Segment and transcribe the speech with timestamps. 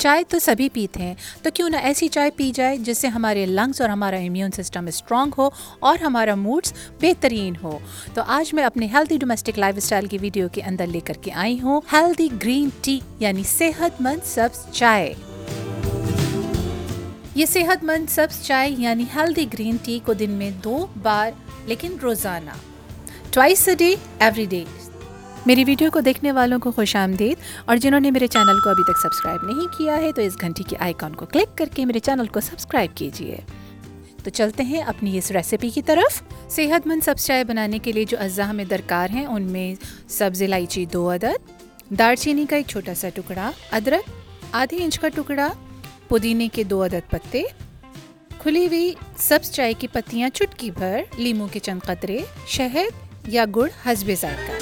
[0.00, 3.46] چائے تو سبھی پیتے ہیں، تو کیوں نہ ایسی چائے پی جائے جس سے ہمارے
[3.46, 7.78] لنگس اور ہمارا امیون سسٹم اسٹرانگ ہو اور ہمارا موڈس بہترین ہو۔
[8.14, 11.32] تو آج میں اپنے ہیلدی ڈومیسٹک لائف اسٹائل کی ویڈیو کے اندر لے کر کے
[11.32, 15.14] آئی ہوں۔ ہیلدی گرین ٹی یعنی صحت مند سبز چائے۔
[17.34, 21.30] یہ صحت مند سبز چائے یعنی ہیلدی گرین ٹی کو دن میں دو بار،
[21.66, 22.50] لیکن روزانہ۔
[23.30, 24.64] Twice a day every day
[25.46, 28.82] میری ویڈیو کو دیکھنے والوں کو خوش آمدید اور جنہوں نے میرے چینل کو ابھی
[28.82, 31.98] تک سبسکرائب نہیں کیا ہے تو اس گھنٹی کی آئیکن کو کلک کر کے میرے
[31.98, 33.36] چینل کو سبسکرائب کیجیے۔
[34.24, 38.04] تو چلتے ہیں اپنی اس ریسیپی کی طرف۔ صحت مند سبز چائے بنانے کے لیے
[38.04, 39.74] جو اجزاء ہمیں درکار ہیں، ان میں
[40.08, 41.50] سبز الائچی دو عدد
[41.98, 44.10] دار چینی کا ایک چھوٹا سا ٹکڑا، ادرک
[44.52, 45.48] آدھی انچ کا ٹکڑا،
[46.08, 47.42] پودینے کے دو عدد پتے،
[48.38, 53.68] کھلی ہوئی سبز چائے کی پتیاں چٹکی بھر لیمو کے چند قطرے، شہد یا گڑ
[53.86, 54.59] حسب ذائقہ۔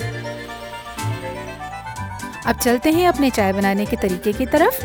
[2.49, 4.85] اب چلتے ہیں اپنے چائے بنانے کے طریقے کی طرف۔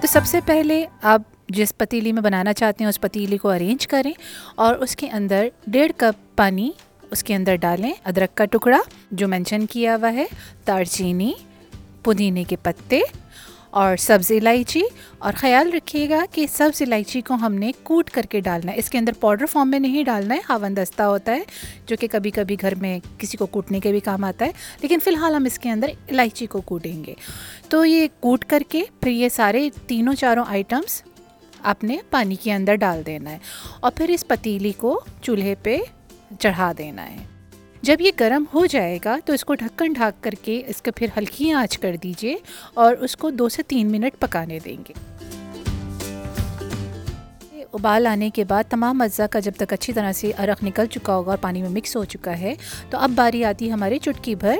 [0.00, 3.86] تو سب سے پہلے آپ جس پتیلی میں بنانا چاہتے ہیں، اس پتیلی کو ارینج
[3.86, 4.12] کریں
[4.54, 6.70] اور اس کے اندر ڈیڑھ کپ پانی
[7.10, 8.78] اس کے اندر ڈالیں۔ ادرک کا ٹکڑا
[9.10, 10.24] جو مینشن کیا ہوا ہے
[10.66, 11.32] دار چینی
[12.02, 13.00] پودینے کے پتے
[13.76, 14.82] اور سبز الائچی،
[15.18, 18.78] اور خیال رکھیے گا کہ سبز الائچی کو ہم نے کوٹ کر کے ڈالنا ہے۔
[18.78, 21.42] اس کے اندر پاؤڈر فارم میں نہیں ڈالنا ہے ہاون دستہ ہوتا ہے،
[21.86, 24.98] جو کہ کبھی کبھی گھر میں کسی کو کوٹنے کے بھی کام آتا ہے۔ لیکن
[25.04, 27.14] فی الحال ہم اس کے اندر الائچی کو کوٹیں گے۔
[27.68, 31.02] تو یہ کوٹ کر کے پھر یہ سارے تینوں چاروں آئٹمس
[31.62, 33.38] اپنے پانی کے اندر ڈال دینا ہے۔
[33.80, 35.78] اور پھر اس پتیلی کو چولہے پہ
[36.40, 37.35] چڑھا دینا ہے۔
[37.86, 40.90] جب یہ گرم ہو جائے گا تو اس کو ڈھکن ڈھاک کر کے اس کو
[40.96, 42.36] پھر ہلکی آنچ کر دیجیے
[42.74, 44.92] اور اس کو دو سے تین منٹ پکانے دیں گے۔
[47.72, 51.14] ابال آنے کے بعد تمام اجزاء کا جب تک اچھی طرح سے عرق نکل چکا
[51.14, 52.54] ہوگا اور پانی میں مکس ہو چکا ہے،
[52.90, 54.58] تو اب باری آتی ہے ہماری چٹکی بھر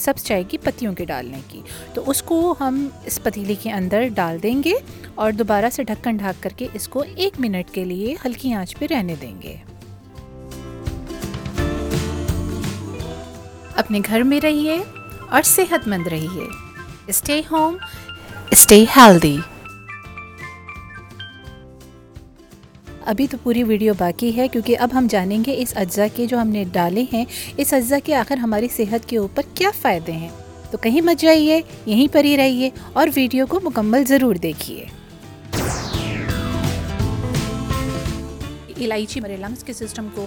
[0.00, 1.62] سبز چائے کی پتیوں کے ڈالنے کی۔
[1.94, 4.72] تو اس کو ہم اس پتیلی کے اندر ڈال دیں گے
[5.14, 8.78] اور دوبارہ سے ڈھکن ڈھاک کر کے اس کو ایک منٹ کے لیے ہلکی آنچ
[8.78, 9.56] پہ رہنے دیں گے۔
[13.80, 14.78] اپنے گھر میں رہیے
[15.28, 16.46] اور صحت مند رہیے۔
[17.06, 17.76] اسٹے ہوم
[18.50, 19.36] اسٹے ہیلدی
[23.06, 26.40] ابھی تو پوری ویڈیو باقی ہے کیونکہ اب ہم جانیں گے اس اجزاء کے جو
[26.40, 27.24] ہم نے ڈالے ہیں،
[27.56, 30.28] اس اجزاء کے آخر ہماری صحت کے اوپر کیا فائدے ہیں۔
[30.70, 34.84] تو کہیں مت جائیے، یہیں پر ہی رہیے اور ویڈیو کو مکمل ضرور دیکھیے۔
[38.84, 40.26] الائچی ہمارے لنگس کے سسٹم کو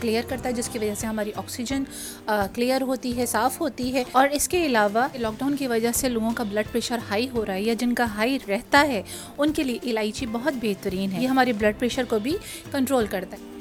[0.00, 1.84] کلیئر کرتا ہے، جس کی وجہ سے ہماری آکسیجن
[2.26, 6.08] کلیئر ہوتی ہے، صاف ہوتی ہے۔ اور اس کے علاوہ لاک ڈاؤن کی وجہ سے
[6.08, 9.02] لوگوں کا بلڈ پریشر ہائی ہو رہا ہے یا جن کا ہائی رہتا ہے،
[9.38, 12.36] ان کے لیے الائچی بہت بہترین ہے۔ یہ ہمارے بلڈ پریشر کو بھی
[12.70, 13.55] کنٹرول کرتا ہے۔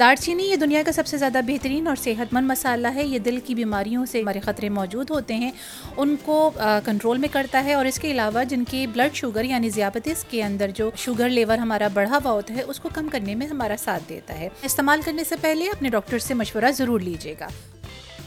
[0.00, 3.18] دار چینی یہ دنیا کا سب سے زیادہ بہترین اور صحت مند مسالہ ہے۔ یہ
[3.18, 5.50] دل کی بیماریوں سے ہمارے خطرے موجود ہوتے ہیں۔
[5.96, 6.50] ان کو
[6.84, 10.42] کنٹرول میں کرتا ہے اور اس کے علاوہ جن کی بلڈ شوگر یعنی ذیابطیس کے
[10.44, 13.76] اندر جو شوگر لیور ہمارا بڑھا ہوا ہوتا ہے، اس کو کم کرنے میں ہمارا
[13.78, 17.48] ساتھ دیتا ہے۔ استعمال کرنے سے پہلے اپنے ڈاکٹر سے مشورہ ضرور لیجیے گا۔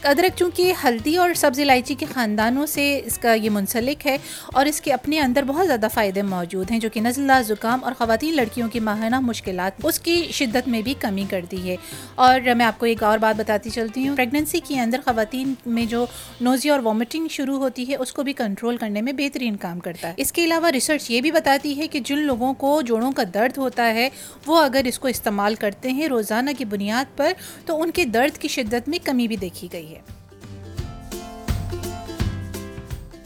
[0.02, 4.18] ادرک چونکہ ہلدی اور سبز الائچی کے خاندانوں سے اس کا یہ منسلک ہے
[4.52, 7.92] اور اس کے اپنے اندر بہت زیادہ فائدے موجود ہیں جو کہ نزلہ، زکام اور
[7.98, 11.76] خواتین لڑکیوں کی ماہانہ مشکلات اس کی شدت میں بھی کمی کرتی ہے۔
[12.14, 15.84] اور میں آپ کو ایک اور بات بتاتی چلتی ہوں۔ پریگننسی کے اندر خواتین میں
[15.84, 16.06] جو
[16.40, 20.08] نوزی اور وامٹنگ شروع ہوتی ہے، اس کو بھی کنٹرول کرنے میں بہترین کام کرتا
[20.08, 23.22] ہے۔ اس کے علاوہ ریسرچ یہ بھی بتاتی ہے کہ جن لوگوں کو جوڑوں کا
[23.34, 24.08] درد ہوتا ہے،
[24.46, 27.32] وہ اگر اس کو استعمال کرتے ہیں روزانہ کی بنیاد پر،
[27.66, 30.00] تو ان کے درد کی شدت میں کمی بھی دیکھی گئی۔ ہے۔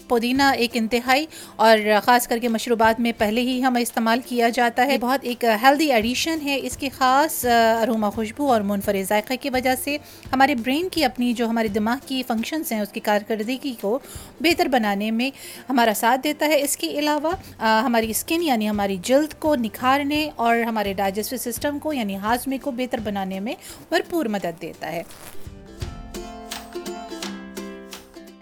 [0.09, 1.27] پودینہ ایک انتہائی
[1.57, 5.45] اور خاص کر کے مشروبات میں پہلے ہی ہم استعمال کیا جاتا ہے۔ بہت ایک
[5.63, 7.45] ہیلدی ایڈیشن ہے۔ اس کی خاص
[7.81, 9.97] اروما خوشبو اور منفرد ذائقہ کی وجہ سے
[10.33, 13.99] ہمارے برین کی اپنی جو ہمارے دماغ کی فنکشنس ہیں، اس کی کارکردگی کو
[14.41, 15.31] بہتر بنانے میں
[15.71, 20.57] ہمارا ساتھ دیتا ہے۔ اس کے علاوہ ہماری اسکن یعنی ہماری جلد کو نکھارنے اور
[20.59, 23.55] ہمارے ڈائجسٹو سسٹم کو یعنی ہاضمے کو بہتر بنانے میں
[23.89, 25.03] بھرپور مدد دیتا ہے۔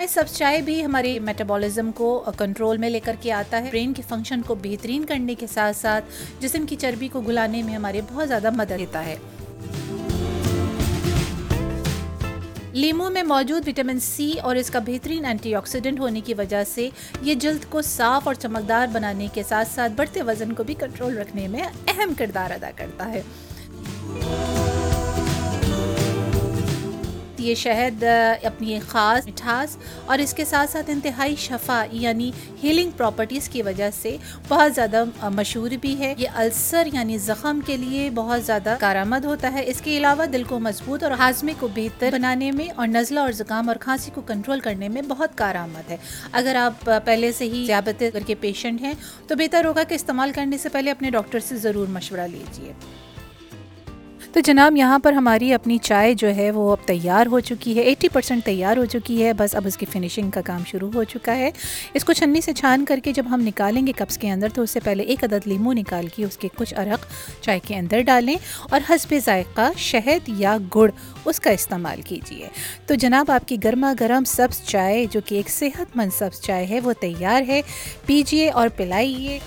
[0.07, 4.03] سبز چائے بھی ہمارے میٹابولزم کو کنٹرول میں لے کر کے آتا ہے۔ برین کی
[4.09, 6.05] فنکشن کو بہترین کرنے کے ساتھ ساتھ
[6.41, 9.17] جسم کی چربی کو گلانے میں ہمارے بہت زیادہ مدد دیتا ہے۔
[12.73, 16.89] لیمو میں موجود وٹامن سی اور اس کا بہترین اینٹی آکسیڈنٹ ہونے کی وجہ سے
[17.23, 21.19] یہ جلد کو صاف اور چمکدار بنانے کے ساتھ ساتھ بڑھتے وزن کو بھی کنٹرول
[21.19, 23.23] رکھنے میں اہم کردار ادا کرتا ہے۔
[27.41, 28.05] یہ شہد
[28.43, 29.77] اپنی ایک خاص مٹھاس
[30.07, 32.31] اور اس کے ساتھ ساتھ انتہائی شفا یعنی
[32.63, 34.17] ہیلنگ پراپرٹیز کی وجہ سے
[34.49, 39.53] بہت زیادہ مشہور بھی ہے۔ یہ السر یعنی زخم کے لیے بہت زیادہ کارآمد ہوتا
[39.53, 43.21] ہے۔ اس کے علاوہ دل کو مضبوط اور ہاضمے کو بہتر بنانے میں اور نزلہ
[43.21, 45.97] اور زکام اور کھانسی کو کنٹرول کرنے میں بہت کارآمد ہے۔
[46.33, 48.95] اگر آپ پہلے سے ہی ذیابت کے پیشنٹ ہیں
[49.27, 52.73] تو بہتر ہوگا کہ استعمال کرنے سے پہلے اپنے ڈاکٹر سے ضرور مشورہ لیجیے
[54.33, 57.83] تو جناب یہاں پر ہماری اپنی چائے جو ہے وہ اب تیار ہو چکی ہے
[57.83, 61.05] ایٹی پرسینٹ تیار ہو چکی ہے، بس اب اس کی فنیشنگ کا کام شروع ہو
[61.05, 61.51] چکا ہے۔
[61.95, 64.63] اس کو چھنی سے چھان کر کے جب ہم نکالیں گے کپس کے اندر تو
[64.63, 67.07] اس سے پہلے ایک عدد لیمو نکال کے اس کے کچھ عرق
[67.43, 68.37] چائے کے اندر ڈالیں
[68.71, 70.91] اور حسب ذائقہ شہد یا گڑ
[71.25, 72.49] اس کا استعمال کیجیے
[72.87, 76.67] تو جناب آپ کی گرما گرم سبز چائے جو کہ ایک صحت مند سبز چائے
[76.67, 77.61] ہے وہ تیار ہے۔
[78.07, 79.39] پیجیے اور پلائیے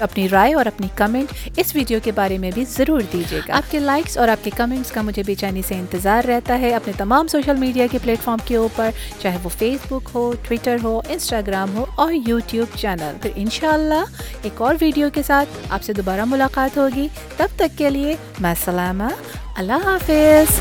[0.00, 3.70] اپنی رائے اور اپنی کمنٹ اس ویڈیو کے بارے میں بھی ضرور دیجیے گا۔ آپ
[3.70, 6.92] کے لائکس اور آپ کے کمنٹس کا مجھے بے چینی سے انتظار رہتا ہے اپنے
[6.96, 11.00] تمام سوشل میڈیا کے پلیٹ فارم کے اوپر، چاہے وہ فیس بک ہو ٹویٹر ہو
[11.08, 14.04] انسٹاگرام ہو اور یوٹیوب چینل پھر انشاءاللہ
[14.42, 18.54] ایک اور ویڈیو کے ساتھ آپ سے دوبارہ ملاقات ہوگی۔ تب تک کے لیے میں
[18.64, 19.08] سلامہ
[19.56, 20.58] اللہ حافظ۔